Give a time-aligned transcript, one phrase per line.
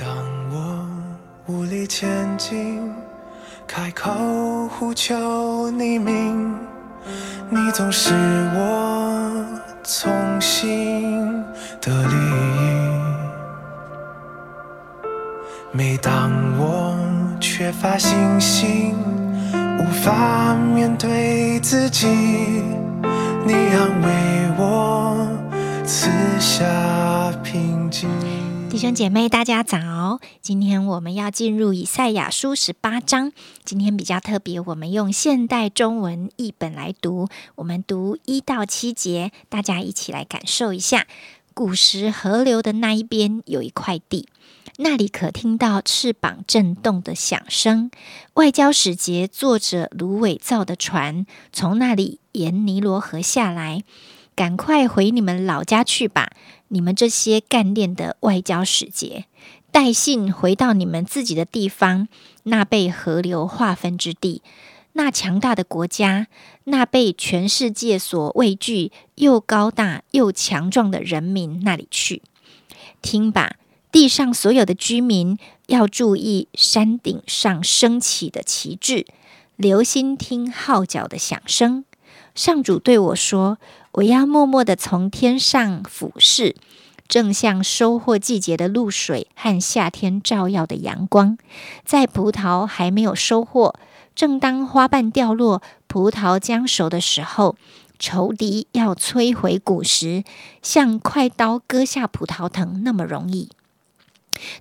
[0.00, 0.06] 当
[0.52, 0.86] 我
[1.46, 2.88] 无力前进，
[3.66, 4.12] 开口
[4.68, 6.54] 呼求你名，
[7.50, 8.14] 你总是
[8.54, 9.44] 我
[9.82, 11.42] 从心
[11.80, 12.68] 的利益。
[15.72, 16.30] 每当
[16.60, 16.96] 我
[17.40, 18.94] 缺乏信心，
[19.80, 22.06] 无法面对自己，
[23.44, 24.08] 你安慰
[24.58, 25.26] 我，
[28.78, 30.20] 弟兄姐妹，大家早！
[30.40, 33.32] 今天我们要进入以赛亚书十八章。
[33.64, 37.26] 今天比较特别，我们用现代中文译本来读。
[37.56, 41.08] 我们读一到七节，大家一起来感受一下。
[41.54, 44.28] 古时河流的那一边有一块地，
[44.76, 47.90] 那里可听到翅膀震动的响声。
[48.34, 53.82] 外交使节坐着芦苇造的船，从那里沿尼罗河下来。
[54.38, 56.30] 赶快回你们老家去吧！
[56.68, 59.24] 你们这些干练的外交使节，
[59.72, 62.06] 带信回到你们自己的地方，
[62.44, 64.40] 那被河流划分之地，
[64.92, 66.28] 那强大的国家，
[66.62, 72.22] 那被全世界所畏惧、又高大又强壮的人民那里去。
[73.02, 73.56] 听吧，
[73.90, 75.36] 地上所有的居民，
[75.66, 79.04] 要注意山顶上升起的旗帜，
[79.56, 81.84] 留心听号角的响声。
[82.34, 83.58] 上主对我说
[83.92, 86.54] ：“我要默默的从天上俯视，
[87.08, 91.38] 正像收获季节的露水和夏天照耀的阳光。
[91.84, 93.74] 在葡萄还没有收获，
[94.14, 97.56] 正当花瓣掉落、葡萄将熟的时候，
[97.98, 100.22] 仇敌要摧毁果实，
[100.62, 103.48] 像快刀割下葡萄藤那么容易。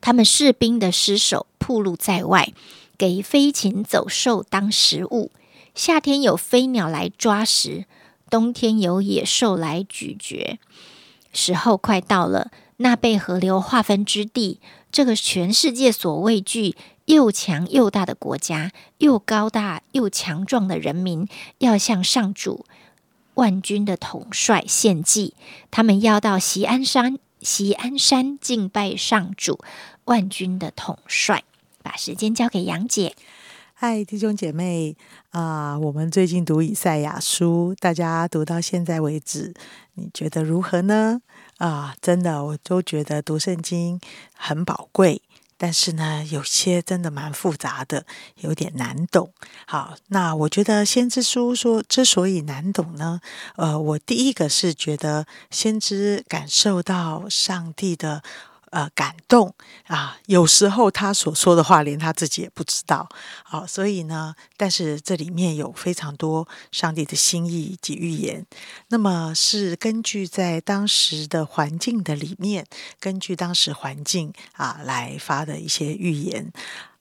[0.01, 2.53] 他们士兵的尸首暴露在外，
[2.97, 5.31] 给飞禽走兽当食物。”
[5.75, 7.85] 夏天有飞鸟来抓食，
[8.29, 10.59] 冬天有野兽来咀嚼。
[11.33, 14.59] 时候快到了，那被河流划分之地，
[14.91, 16.75] 这个全世界所畏惧、
[17.05, 21.27] 又强又大的国家，又高大又强壮的人民，
[21.59, 22.65] 要向上主
[23.35, 25.35] 万军的统帅献祭。
[25.69, 29.59] 他们要到西安山，西安山敬拜上主
[30.05, 31.43] 万军的统帅。
[31.83, 33.15] 把时间交给杨姐。
[33.79, 34.97] 嗨，弟兄姐妹
[35.29, 35.77] 啊！
[35.77, 39.53] 我们最近读以赛亚书，大家读到现在为止，
[39.93, 41.21] 你觉得如何呢？
[41.59, 44.01] 啊，真的，我都觉得读圣经
[44.35, 45.21] 很宝贵，
[45.59, 48.07] 但是呢，有些真的蛮复杂的，
[48.37, 49.31] 有点难懂。
[49.67, 53.21] 好，那我觉得先知书说之所以难懂呢，
[53.57, 58.23] 呃，我第一个是觉得先知感受到上帝的。
[58.71, 59.53] 呃，感动
[59.85, 60.17] 啊！
[60.25, 63.07] 有时候他所说的话，连他自己也不知道。
[63.43, 68.45] 好，所以呢，但是这里面有非常多上帝的心意及预言。
[68.89, 72.65] 那么是根据在当时的环境的里面，
[72.99, 76.51] 根据当时环境啊来发的一些预言。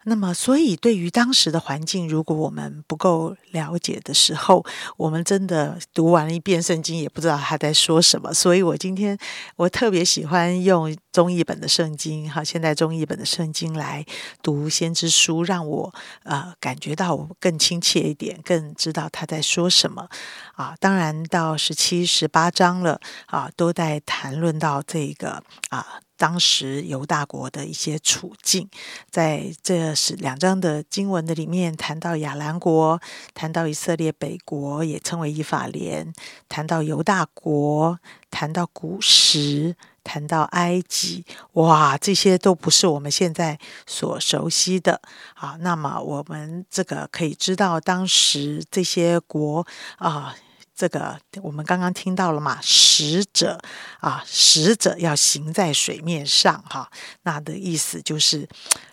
[0.08, 4.64] 那么，所以对于当时的环境，如果我们不够了解的时候，
[4.96, 8.32] 我们真的读完了一遍圣经，也不知道他在说什么。
[8.32, 9.18] 所以我今天
[9.56, 14.06] 我特别喜欢用中译本的圣经，哈，现在中译本的圣经来
[14.40, 15.92] 读先知书，让我
[16.22, 20.08] 呃感觉到我更亲切一点，更知道他在说什么
[20.54, 20.76] 啊。
[20.78, 25.98] 当然，到十七、十八章了啊，都在谈论到这个啊。
[26.16, 28.68] 当时犹大国的一些处境，
[29.10, 33.00] 在这是两章的经文的里面谈到亚兰国，
[33.34, 36.12] 谈到以色列北国，也称为以法莲，
[36.48, 37.98] 谈到犹大国，
[38.30, 45.02] 谈到古时，谈到埃及，哇，这些都不是我们现在所熟悉的。
[45.34, 49.66] 好，那么我们这个可以知道，当时这些国
[49.98, 50.34] 啊。
[50.76, 52.58] 这个我们刚刚听到了嘛？
[52.60, 53.58] 使者
[54.00, 56.90] 啊，使者要行在水面上，哈，
[57.22, 58.46] 那的意思就是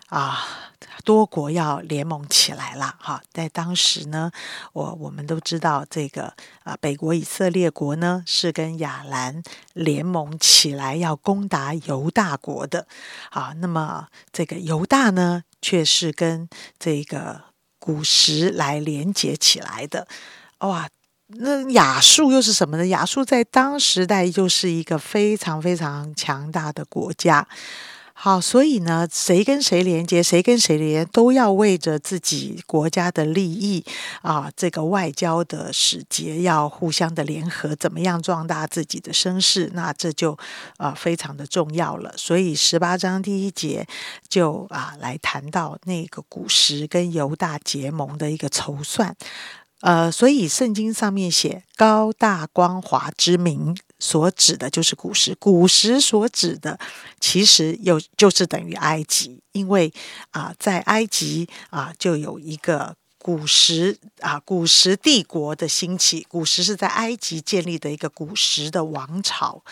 [0.07, 0.47] 啊，
[1.03, 3.21] 多国要联盟起来了，哈。
[3.33, 4.31] 在当时呢，
[4.71, 6.33] 我我们都知道这个
[6.63, 12.87] 啊，北国以色列国呢是跟亚兰联盟起来要攻打犹大国的，
[13.31, 16.47] 啊，那么这个犹大呢，却是跟
[16.79, 17.41] 这个
[17.77, 20.07] 古时来连接起来的，
[20.59, 20.87] 哇。
[21.37, 22.87] 那亚述又是什么呢？
[22.87, 27.47] 亚述在当时代就是一个非常非常强大的国家。
[28.15, 33.83] 好，所以呢，谁跟谁连接，谁跟谁连，都要为着自己国家的利益
[34.21, 39.71] 啊，这个外交的使节要互相的联合，怎么样壮大自己的声势？
[39.73, 40.37] 那这就
[40.77, 42.13] 啊非常的重要了。
[42.15, 43.85] 所以十八章第一节
[44.29, 49.13] 就啊来谈到那个古时跟犹大结盟的一个筹算。
[49.83, 56.79] 呃，所以圣经上面写高大光华之名，所指的就是古时，古时所指的
[57.19, 59.93] 其实又就是等于埃及，因为
[60.31, 69.63] 啊，在埃及啊就有一个古时啊古时帝国的兴起，古时是在埃及建立的一个古时的王朝。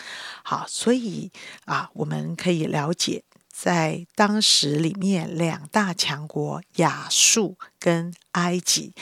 [0.42, 1.30] 好，所以
[1.64, 3.24] 啊，我们可以了解。
[3.54, 8.92] 在当时里面，两大强国亚述跟埃及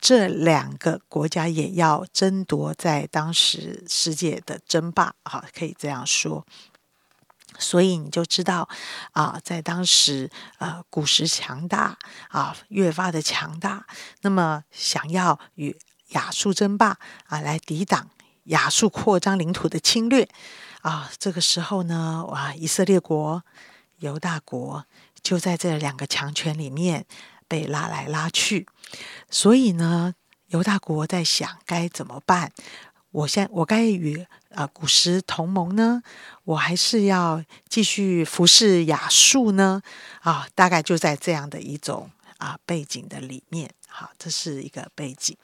[0.00, 6.46] 这两个国家也要争夺在当时世界的争霸，哈，可以这样说。
[7.58, 8.68] 所以你就知道
[9.12, 11.98] 啊，在当时呃，古时强大
[12.28, 13.86] 啊，越发的强大。
[14.22, 15.76] 那么想要与
[16.08, 18.10] 亚述争霸啊，来抵挡
[18.44, 20.28] 亚述扩张领土的侵略
[20.82, 23.42] 啊，这个时候呢，哇，以色列国。
[24.00, 24.86] 犹大国
[25.24, 27.04] 就在这两个强权里面
[27.48, 28.66] 被拉来拉去，
[29.30, 30.14] 所以呢，
[30.48, 32.52] 犹大国在想该怎么办？
[33.10, 36.02] 我现我该与啊古时同盟呢？
[36.44, 39.80] 我还是要继续服侍亚述呢？
[40.20, 45.34] 啊，大概就在这样的一种啊背景的里面，好，这是一个背景。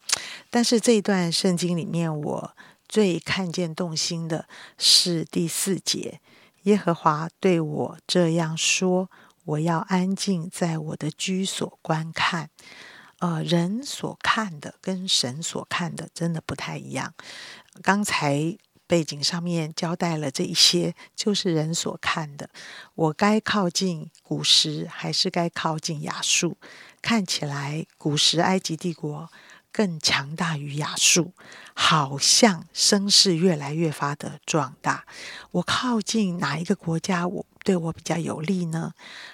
[0.51, 2.57] 但是这一段圣经里面，我
[2.87, 4.47] 最看见动心的
[4.77, 6.21] 是第四节。
[6.65, 9.11] 耶和华对我这样说
[9.45, 12.51] ：“我要安静在我的居所观看。
[13.21, 17.15] 呃，人所看的跟神所看的真的不太一样。
[17.83, 22.51] 刚才背景上面交代了这一些，就是人所看的。
[22.95, 26.59] 我该靠近古时，还是该靠近亚述？
[27.01, 29.31] 看起来，古时埃及帝国。”
[29.75, 31.35] 更强大于亚述，
[31.75, 35.05] 好像声势越来越发的壮大。
[35.51, 38.93] 我靠近哪一个国家，我对我比较有利呢？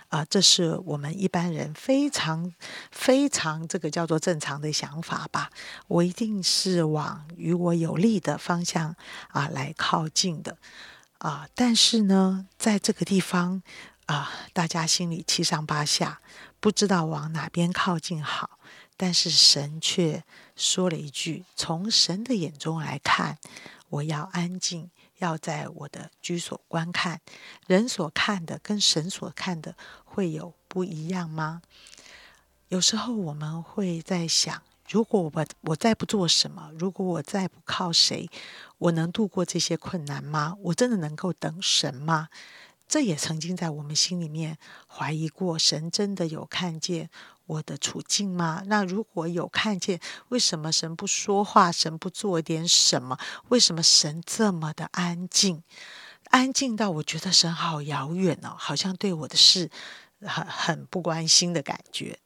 [0.08, 2.54] 啊，这是我们一般人非常
[2.90, 5.50] 非常这个叫做正常的想法吧。
[5.88, 8.96] 我一定是往与我有利的方向
[9.28, 10.56] 啊来靠近的
[11.18, 11.46] 啊。
[11.54, 13.62] 但是呢，在这个地方
[14.06, 16.22] 啊，大家心里七上八下，
[16.60, 18.58] 不知道往哪边靠近好。
[19.02, 20.22] 但是神却
[20.54, 23.38] 说了一句：“从神的眼中来看，
[23.88, 27.22] 我要安静，要在我的居所观看。
[27.66, 29.74] 人所看的跟神所看的
[30.04, 31.62] 会有不一样吗？”
[32.68, 38.28] 有时候我们会在想：如果我我再不做什么，如果我再不靠谁，
[38.76, 40.54] 我能度过这些困难吗？
[40.64, 42.28] 我真的能够等神吗？
[42.86, 44.58] 这也曾经在我们心里面
[44.88, 47.08] 怀疑过：神真的有看见？
[47.50, 48.62] 我的处境吗？
[48.66, 49.98] 那如果有看见，
[50.28, 51.72] 为什么神不说话？
[51.72, 53.18] 神不做点什么？
[53.48, 55.64] 为什么神这么的安静？
[56.26, 59.68] 安静到我觉得神好遥远哦，好像对我的事
[60.20, 62.20] 很很不关心的感觉。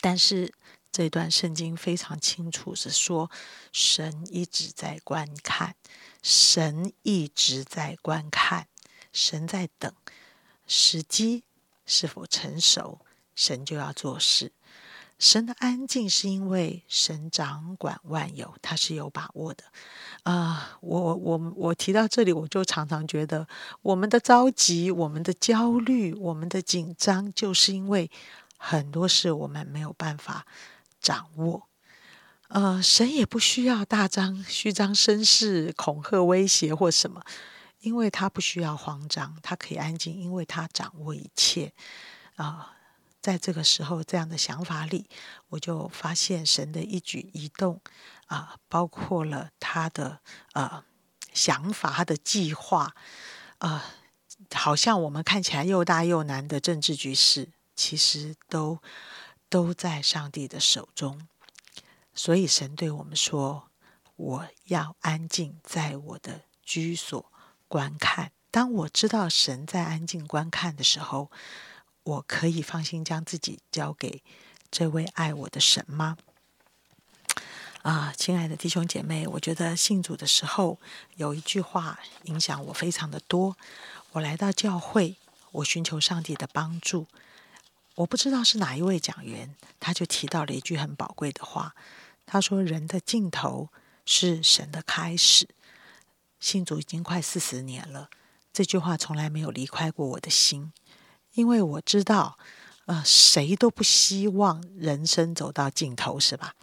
[0.00, 0.54] 但是
[0.90, 3.30] 这段圣经非常清楚是说，
[3.70, 5.76] 神一直在观看，
[6.22, 8.66] 神一直在观看，
[9.12, 9.92] 神在等
[10.66, 11.44] 时机
[11.84, 13.00] 是否成熟。
[13.40, 14.52] 神就要做事，
[15.18, 19.64] 神的安静是因为神掌管万有，他是有把握的。
[20.24, 23.48] 啊，我我我提到这里，我就常常觉得
[23.80, 28.10] 我们的着急、我们的焦虑、我们的紧张，就是因为
[28.58, 30.44] 很多事我们没有办法
[31.00, 31.66] 掌握。
[32.48, 37.22] 呃，神也不需要大张虚张声势、恐吓、威胁或什么，
[37.80, 41.72] 因为他不需要慌张，他可以安静，因为他掌握一切。
[42.36, 42.76] 啊。
[43.22, 45.06] 在这个时候，这样的想法里，
[45.50, 47.78] 我就发现神的一举一动
[48.26, 50.20] 啊，包括了他的
[50.54, 50.82] 呃
[51.34, 52.94] 想法、他的计划
[53.58, 53.84] 啊，
[54.54, 58.78] 好像我们看起来又大又难的政治局势，其实都
[59.50, 61.28] 都在上帝的手中。
[62.14, 63.68] 所以神对我们说
[64.16, 67.30] ：“我要安静在我的居所
[67.68, 71.30] 观看。”当我知道神在安静观看的时候。
[72.02, 74.22] 我可以放心将自己交给
[74.70, 76.16] 这位爱我的神吗？
[77.82, 80.78] 啊，亲爱的弟兄姐妹，我觉得信主的时候
[81.16, 83.56] 有一句话影响我非常的多。
[84.12, 85.16] 我来到教会，
[85.52, 87.06] 我寻求上帝的帮助。
[87.96, 91.74] 我不知道是哪一位讲员，他就提到了一句很宝贵的话。
[92.26, 93.70] 他说：“人的尽头
[94.04, 95.48] 是神的开始。”
[96.38, 98.08] 信主已经快四十年了，
[98.52, 100.72] 这句话从来没有离开过我的心。
[101.34, 102.38] 因为我知道，
[102.86, 106.54] 呃，谁都不希望人生走到尽头，是吧？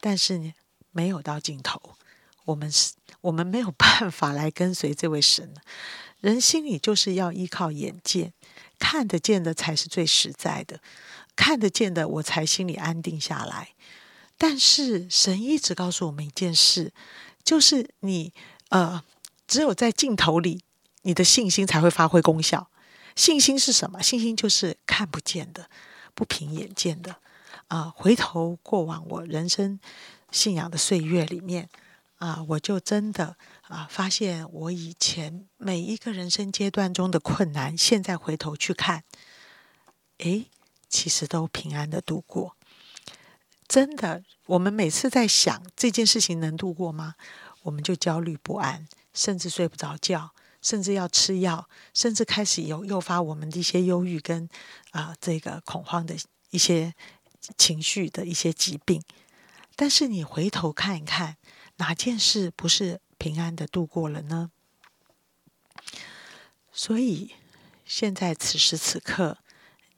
[0.00, 0.54] 但是呢，
[0.92, 1.80] 没有到尽头，
[2.44, 5.54] 我们是，我们没有 办法来跟随这位神。
[6.20, 8.32] 人心里就是要依靠眼见，
[8.78, 10.80] 看得见的才是最实在的，
[11.36, 13.74] 看得见的我才心里安定下来。
[14.38, 16.92] 但是神一直告诉我们一件事，
[17.44, 18.32] 就是你
[18.70, 19.02] 呃，
[19.46, 20.62] 只有在镜头里，
[21.02, 22.70] 你的信心才会发挥功效。
[23.16, 24.00] 信心是什么？
[24.02, 25.68] 信心就是看不见的、
[26.14, 27.16] 不凭眼见的。
[27.68, 29.80] 啊，回头过往我人生
[30.30, 31.68] 信仰的岁月里面，
[32.18, 39.02] 啊，我就真的啊，发现我以前每一个人生阶段中的困难，现在回头去看，
[40.18, 40.46] 诶，
[40.88, 42.54] 其实都平安的度过。
[43.66, 47.16] 真的，我们每次在想这件事情能度过吗？
[47.62, 50.30] 我们就焦虑不安，甚至睡不着觉，
[50.66, 54.48] 甚至要吃药，甚至开始有诱发我们的一些忧郁跟
[54.90, 56.16] 啊这个恐慌的
[56.50, 56.92] 一些
[57.56, 59.00] 情绪的一些疾病。
[59.76, 61.36] 但是你回头看一看，
[61.76, 64.50] 哪件事不是平安的度过了呢？
[66.72, 67.36] 所以
[67.84, 69.38] 现在此时此刻，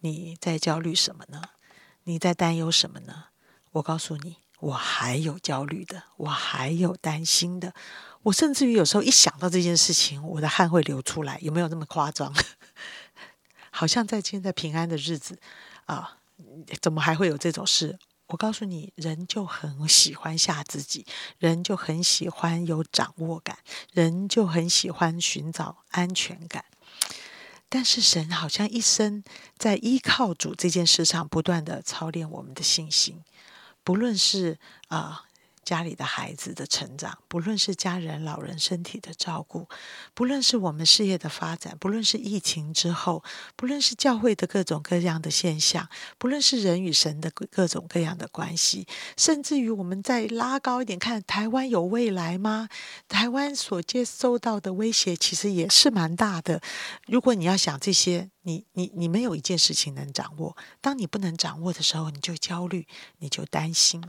[0.01, 1.43] 你在焦虑什么呢？
[2.05, 3.29] 你在担忧什么呢？
[3.73, 7.73] 我告诉你，我还有焦虑的，我还有担心的，
[8.23, 12.35] 我甚至于有时候一想到这件事情，我的汗会流出来，有没有那么夸张？
[13.71, 15.39] 好像在现在平安的日子
[15.87, 16.19] 啊，
[16.83, 17.99] 怎么还会有这种事？
[18.27, 21.07] 我告诉你，人就很喜欢吓自己，
[21.39, 23.59] 人就很喜欢有掌握感，
[23.93, 26.65] 人就很喜欢寻找安全感。
[27.71, 29.23] 但是神好像一生
[29.57, 33.23] 在依靠主这件事上，不断的操练我们的信心。
[33.89, 35.25] 不论是啊
[35.69, 39.69] 家里的孩子的成长，不论是家人老人身体的照顾，
[40.15, 43.23] 不论是我们事业的发展，不论是疫情之后，
[43.55, 48.87] 不论是教会的各种各样的现象，不论是人与神的各种各样的关系，
[49.19, 52.71] 甚至于我们再拉高一点看，台湾有未来吗？
[53.07, 56.63] 台湾所接收到的威胁其实也是蛮大的。
[57.07, 58.31] 如果你要想这些。
[58.43, 64.03] 你你你没有一件事情能掌握，当你不能掌握的时候，你就焦虑，你就担心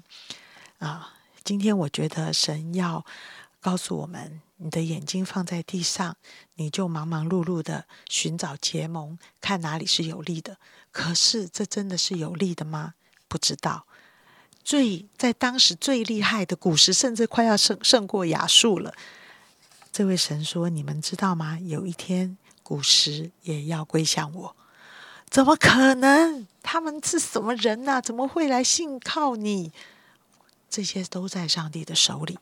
[0.77, 1.18] 啊。
[1.49, 3.03] 今天我觉得神要
[3.59, 6.15] 告诉我们：你的眼睛放在地上，
[6.57, 10.57] 你就忙忙碌碌的寻找结盟，看哪里是有利的。
[10.91, 12.93] 可是这真的是有利的吗？
[13.27, 13.87] 不知道。
[14.63, 18.93] 最在当时最厉害的古时，甚至快要胜胜过亚述了。
[19.91, 21.57] 这位神说：“你们知道吗？
[21.57, 24.55] 有一天。”古时也要归向我，
[25.27, 26.45] 怎么可能？
[26.61, 27.99] 他们是什么人呐？
[27.99, 29.71] 怎么会来信靠你？
[30.69, 32.37] 这些都在上帝的手里。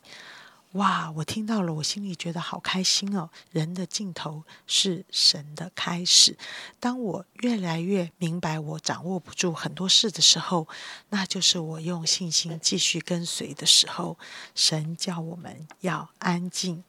[0.73, 1.09] 哇！
[1.11, 3.29] 我听到了，我心里觉得好开心哦。
[3.51, 6.37] 人的尽头是神的开始。
[6.79, 10.67] 当我越来越明白我掌握不住很多事的时候，
[11.09, 14.19] 那就是我用信心继续跟随的时候。
[14.53, 16.83] 神叫我们要安静，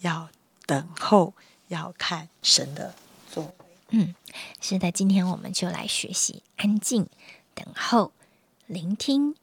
[0.00, 0.30] 要
[0.64, 1.34] 等候。
[1.68, 2.94] 要看神的
[3.30, 3.52] 作为。
[3.90, 4.14] 嗯，
[4.58, 7.06] 是的，今天我们就来学习安静、
[7.54, 8.10] 等候、
[8.66, 9.34] 聆听、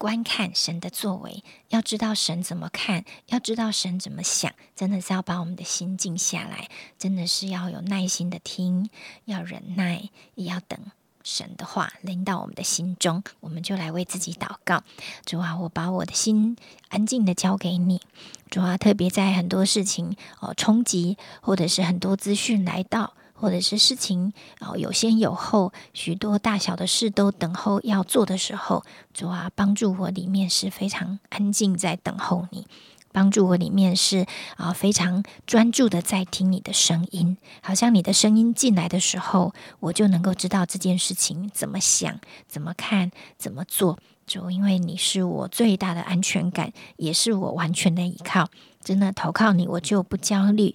[0.00, 1.44] 观看神的作为。
[1.68, 8.88] 要知道神怎么看，要知道神怎么想，真的是要把我们的心静下来，真的是要有耐心的听，
[9.26, 10.80] 要忍耐，也要等。
[11.22, 14.82] 神的话临到我们的心中，我们就来为自己祷告。
[15.26, 16.56] 主啊，我把我的心
[16.88, 18.00] 安静的交给你。
[18.48, 32.66] 主啊，特别在很多事情哦冲击，或者是很多资讯来到，或者是事情哦有先有后，许多大小的事都等候要做的时候，主啊，帮助我里面是非常安静在等候你。
[33.12, 34.24] 帮助我里面是
[34.56, 43.98] 啊非常专注的在听你的声音，好像你的声音进来的时候，我就能够知道这件事情怎么想、怎么看、怎么做。
[44.28, 48.48] 主，因为你是我最大的安全感，也是我完全的依靠。
[48.80, 50.72] 真的投靠你，我就不焦虑；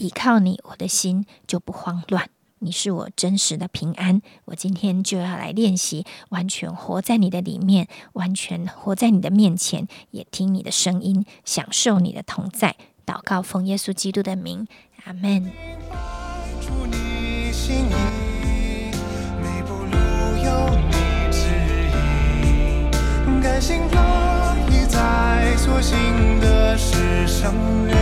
[0.00, 2.30] 依靠你，我的心就不慌乱。
[2.60, 12.76] 你是我真实的平安，我今天就要来练习，完全活在你的里面，完全活在你的面前，也听你的声音，享受你的同在。
[13.04, 14.66] 祷告奉耶稣基督的名，
[15.04, 15.50] 阿门。
[23.42, 23.80] 感谢有
[24.70, 27.52] 你在，所行的是圣
[27.86, 27.99] 灵。